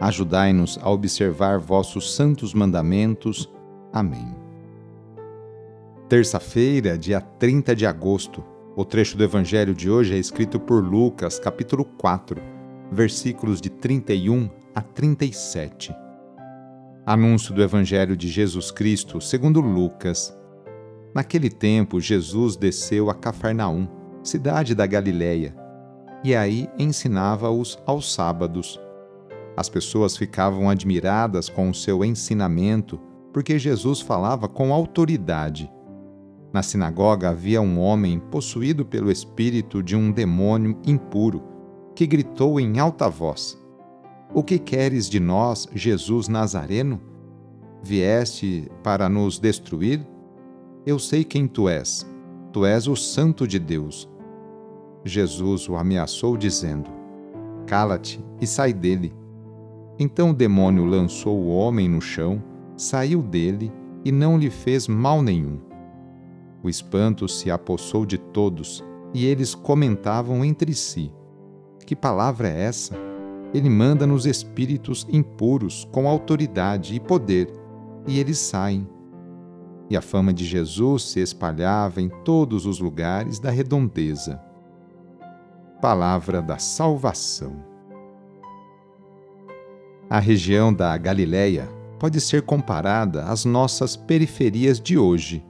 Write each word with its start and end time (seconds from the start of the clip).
Ajudai-nos 0.00 0.78
a 0.82 0.90
observar 0.90 1.58
vossos 1.58 2.14
santos 2.14 2.52
mandamentos. 2.52 3.50
Amém. 3.92 4.34
Terça-feira, 6.08 6.98
dia 6.98 7.20
30 7.20 7.74
de 7.74 7.86
agosto. 7.86 8.44
O 8.76 8.84
trecho 8.84 9.16
do 9.16 9.24
evangelho 9.24 9.74
de 9.74 9.90
hoje 9.90 10.14
é 10.14 10.18
escrito 10.18 10.60
por 10.60 10.84
Lucas, 10.84 11.38
capítulo 11.38 11.84
4, 11.84 12.40
versículos 12.92 13.58
de 13.58 13.70
31 13.70 14.50
a 14.74 14.82
37. 14.82 15.94
Anúncio 17.06 17.54
do 17.54 17.62
evangelho 17.62 18.14
de 18.14 18.28
Jesus 18.28 18.70
Cristo, 18.70 19.20
segundo 19.20 19.60
Lucas. 19.60 20.36
Naquele 21.14 21.48
tempo, 21.48 22.00
Jesus 22.00 22.54
desceu 22.54 23.08
a 23.08 23.14
Cafarnaum, 23.14 23.88
cidade 24.22 24.74
da 24.74 24.86
Galiléia, 24.86 25.56
e 26.22 26.36
aí 26.36 26.68
ensinava-os 26.78 27.78
aos 27.86 28.12
sábados. 28.12 28.78
As 29.56 29.68
pessoas 29.68 30.16
ficavam 30.16 30.68
admiradas 30.68 31.48
com 31.48 31.70
o 31.70 31.74
seu 31.74 32.04
ensinamento, 32.04 33.00
porque 33.32 33.58
Jesus 33.58 34.00
falava 34.00 34.46
com 34.46 34.72
autoridade. 34.72 35.70
Na 36.52 36.62
sinagoga 36.62 37.30
havia 37.30 37.60
um 37.60 37.80
homem 37.80 38.18
possuído 38.18 38.84
pelo 38.84 39.10
espírito 39.10 39.82
de 39.82 39.96
um 39.96 40.12
demônio 40.12 40.78
impuro, 40.86 41.42
que 41.94 42.06
gritou 42.06 42.60
em 42.60 42.78
alta 42.78 43.08
voz: 43.08 43.58
O 44.34 44.42
que 44.42 44.58
queres 44.58 45.08
de 45.08 45.18
nós, 45.18 45.66
Jesus 45.74 46.28
Nazareno? 46.28 47.00
Vieste 47.82 48.70
para 48.82 49.08
nos 49.08 49.38
destruir? 49.38 50.06
Eu 50.84 50.98
sei 50.98 51.24
quem 51.24 51.46
tu 51.46 51.68
és. 51.68 52.06
Tu 52.52 52.64
és 52.64 52.86
o 52.86 52.96
Santo 52.96 53.46
de 53.46 53.58
Deus. 53.58 54.08
Jesus 55.04 55.68
o 55.68 55.76
ameaçou, 55.76 56.36
dizendo: 56.36 56.90
Cala-te 57.66 58.24
e 58.40 58.46
sai 58.46 58.72
dele. 58.72 59.12
Então 59.98 60.30
o 60.30 60.34
demônio 60.34 60.84
lançou 60.84 61.38
o 61.38 61.48
homem 61.48 61.88
no 61.88 62.00
chão, 62.00 62.42
saiu 62.76 63.22
dele 63.22 63.72
e 64.04 64.12
não 64.12 64.38
lhe 64.38 64.50
fez 64.50 64.86
mal 64.86 65.22
nenhum. 65.22 65.58
O 66.62 66.68
espanto 66.68 67.28
se 67.28 67.50
apossou 67.50 68.04
de 68.04 68.18
todos 68.18 68.84
e 69.14 69.24
eles 69.24 69.54
comentavam 69.54 70.44
entre 70.44 70.74
si: 70.74 71.12
Que 71.86 71.96
palavra 71.96 72.48
é 72.48 72.62
essa? 72.62 72.94
Ele 73.54 73.70
manda 73.70 74.06
nos 74.06 74.26
espíritos 74.26 75.06
impuros 75.10 75.88
com 75.90 76.08
autoridade 76.08 76.94
e 76.94 77.00
poder, 77.00 77.50
e 78.06 78.18
eles 78.18 78.38
saem. 78.38 78.86
E 79.88 79.96
a 79.96 80.02
fama 80.02 80.32
de 80.34 80.44
Jesus 80.44 81.04
se 81.04 81.20
espalhava 81.20 82.00
em 82.00 82.08
todos 82.24 82.66
os 82.66 82.80
lugares 82.80 83.38
da 83.38 83.50
redondeza. 83.50 84.42
Palavra 85.80 86.42
da 86.42 86.58
Salvação. 86.58 87.75
A 90.08 90.20
região 90.20 90.72
da 90.72 90.96
Galileia 90.96 91.68
pode 91.98 92.20
ser 92.20 92.42
comparada 92.42 93.24
às 93.24 93.44
nossas 93.44 93.96
periferias 93.96 94.80
de 94.80 94.96
hoje. 94.96 95.44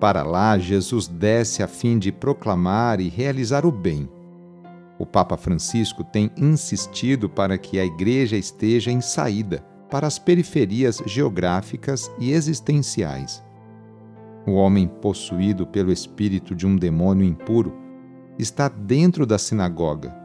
Para 0.00 0.22
lá, 0.22 0.56
Jesus 0.56 1.06
desce 1.06 1.62
a 1.62 1.68
fim 1.68 1.98
de 1.98 2.10
proclamar 2.10 3.02
e 3.02 3.08
realizar 3.10 3.66
o 3.66 3.70
bem. 3.70 4.08
O 4.98 5.04
Papa 5.04 5.36
Francisco 5.36 6.02
tem 6.02 6.30
insistido 6.38 7.28
para 7.28 7.58
que 7.58 7.78
a 7.78 7.84
Igreja 7.84 8.34
esteja 8.34 8.90
em 8.90 9.02
saída 9.02 9.62
para 9.90 10.06
as 10.06 10.18
periferias 10.18 11.02
geográficas 11.04 12.10
e 12.18 12.32
existenciais. 12.32 13.42
O 14.46 14.52
homem 14.52 14.88
possuído 14.88 15.66
pelo 15.66 15.92
espírito 15.92 16.54
de 16.54 16.66
um 16.66 16.76
demônio 16.76 17.26
impuro 17.26 17.76
está 18.38 18.68
dentro 18.68 19.26
da 19.26 19.36
sinagoga 19.36 20.19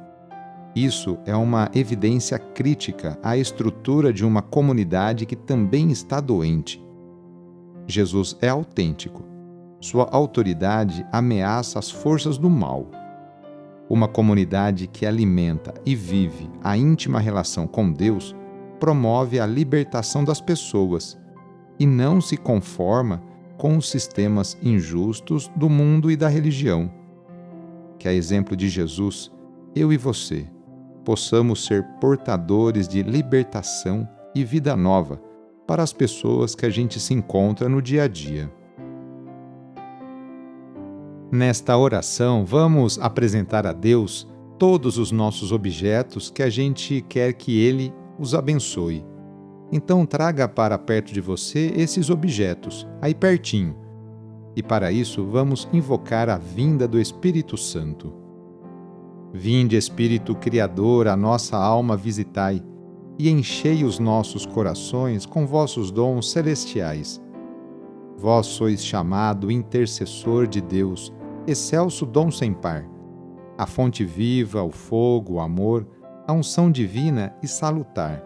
isso 0.75 1.18
é 1.25 1.34
uma 1.34 1.72
evidência 1.74 2.38
crítica 2.38 3.18
à 3.24 3.38
estrutura 3.38 4.12
de 4.12 4.25
uma 4.25 4.41
comunidade 4.41 5.25
que 5.25 5.36
também 5.36 5.90
está 5.90 6.19
doente. 6.19 6.84
Jesus 7.88 8.38
é 8.41 8.50
autêntico. 8.50 9.24
Sua 9.80 10.09
autoridade 10.12 11.06
ameaça 11.14 11.80
as 11.80 11.90
forças 11.90 12.38
do 12.38 12.50
mal. 12.50 12.91
Uma 13.90 14.09
comunidade 14.09 14.88
que 14.88 15.06
alimenta 15.06 15.74
e 15.85 15.96
vive 15.96 16.50
a 16.62 16.75
íntima 16.75 17.22
relação 17.22 17.68
com 17.68 17.90
Deus 17.90 18.35
promove 18.78 19.40
a 19.40 19.46
libertação 19.46 20.25
das 20.25 20.41
pessoas 20.41 21.18
e 21.80 21.85
não 21.85 22.19
se 22.19 22.35
conforma 22.35 23.24
com 23.58 23.78
os 23.78 23.90
sistemas 23.90 24.58
injustos 24.62 25.50
do 25.56 25.69
mundo 25.69 26.12
e 26.12 26.18
da 26.18 26.28
religião. 26.28 26.91
Que 27.97 28.09
a 28.09 28.14
exemplo 28.14 28.58
de 28.58 28.68
Jesus, 28.68 29.31
eu 29.74 29.94
e 29.94 29.97
você 29.97 30.50
possamos 31.05 31.66
ser 31.66 31.83
portadores 32.01 32.88
de 32.88 33.03
libertação 33.03 34.09
e 34.33 34.43
vida 34.43 34.75
nova 34.75 35.21
para 35.67 35.83
as 35.83 35.93
pessoas 35.93 36.55
que 36.55 36.66
a 36.66 36.69
gente 36.69 36.99
se 36.99 37.13
encontra 37.13 37.69
no 37.69 37.81
dia 37.81 38.03
a 38.03 38.07
dia. 38.07 38.51
Nesta 41.31 41.77
oração, 41.77 42.45
vamos 42.45 42.99
apresentar 42.99 43.66
a 43.66 43.73
Deus 43.73 44.27
todos 44.57 44.97
os 44.97 45.11
nossos 45.11 45.51
objetos 45.51 46.29
que 46.29 46.43
a 46.43 46.49
gente 46.49 47.01
quer 47.07 47.33
que 47.33 47.59
Ele 47.59 47.93
os 48.17 48.33
abençoe. 48.33 49.05
Então, 49.72 50.05
traga 50.05 50.47
para 50.47 50.77
perto 50.77 51.13
de 51.13 51.19
você 51.19 51.73
esses 51.75 52.09
objetos, 52.09 52.87
aí 53.01 53.13
pertinho. 53.13 53.75
E 54.55 54.63
para 54.63 54.91
isso, 54.91 55.25
vamos 55.25 55.67
invocar 55.73 56.29
a 56.29 56.37
vinda 56.37 56.87
do 56.87 56.99
Espírito 56.99 57.57
Santo. 57.57 58.25
Vinde, 59.38 59.75
Espírito 59.75 60.34
Criador, 60.34 61.09
a 61.09 61.18
nossa 61.18 61.57
alma 61.57 61.97
visitai, 61.97 62.63
e 63.19 63.29
enchei 63.29 63.84
os 63.84 64.00
nossos 64.00 64.46
corações 64.46 65.25
com 65.25 65.46
vossos 65.46 65.91
dons 65.91 66.31
celestiais. 66.31 67.22
Vós 68.18 68.46
sois 68.46 68.84
chamado 68.84 69.51
intercessor 69.51 70.47
de 70.47 70.62
Deus, 70.62 71.13
excelso 71.46 72.06
dom 72.06 72.31
sem 72.31 72.53
par, 72.53 72.90
a 73.57 73.66
fonte 73.66 74.06
viva, 74.06 74.63
o 74.63 74.72
fogo, 74.72 75.34
o 75.34 75.40
amor, 75.41 75.85
a 76.25 76.31
unção 76.31 76.72
divina 76.72 77.35
e 77.44 77.47
salutar. 77.47 78.23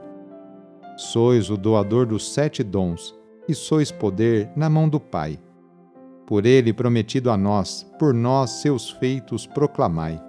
Sois 0.95 1.49
o 1.49 1.57
doador 1.57 2.05
dos 2.05 2.31
sete 2.31 2.61
dons, 2.61 3.15
e 3.47 3.55
sois 3.55 3.91
poder 3.91 4.51
na 4.55 4.69
mão 4.69 4.87
do 4.87 4.99
Pai. 4.99 5.39
Por 6.27 6.45
ele 6.45 6.71
prometido 6.71 7.31
a 7.31 7.37
nós, 7.37 7.83
por 7.97 8.13
nós 8.13 8.61
seus 8.61 8.91
feitos 8.91 9.47
proclamai 9.47 10.28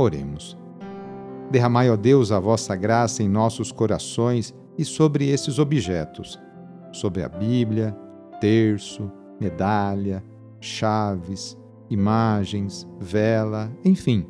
Oremos. 0.00 0.56
Derramai, 1.50 1.90
ó 1.90 1.96
Deus, 1.96 2.32
a 2.32 2.40
vossa 2.40 2.74
graça 2.74 3.22
em 3.22 3.28
nossos 3.28 3.70
corações 3.70 4.54
e 4.78 4.84
sobre 4.84 5.28
esses 5.28 5.58
objetos. 5.58 6.40
sobre 6.92 7.22
a 7.22 7.28
Bíblia, 7.28 7.96
terço, 8.40 9.12
medalha, 9.40 10.24
chaves, 10.60 11.56
imagens, 11.88 12.84
vela, 12.98 13.70
enfim, 13.84 14.26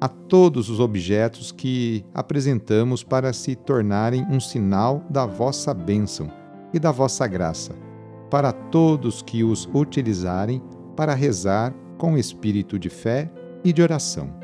a 0.00 0.06
todos 0.06 0.70
os 0.70 0.78
objetos 0.78 1.50
que 1.50 2.04
apresentamos 2.14 3.02
para 3.02 3.32
se 3.32 3.56
tornarem 3.56 4.24
um 4.30 4.38
sinal 4.38 5.02
da 5.10 5.26
vossa 5.26 5.74
bênção 5.74 6.30
e 6.72 6.78
da 6.78 6.92
vossa 6.92 7.26
graça, 7.26 7.74
para 8.30 8.52
todos 8.52 9.20
que 9.20 9.42
os 9.42 9.68
utilizarem 9.74 10.62
para 10.94 11.14
rezar 11.14 11.74
com 11.98 12.16
espírito 12.16 12.78
de 12.78 12.90
fé 12.90 13.28
e 13.64 13.72
de 13.72 13.82
oração. 13.82 14.43